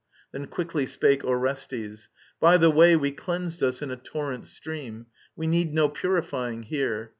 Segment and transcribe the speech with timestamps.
[0.17, 2.07] *' Then quickly spake Orestes:^*
[2.39, 5.05] By the way We cleansed us in a torrent stream.
[5.35, 7.09] We need No purifying here.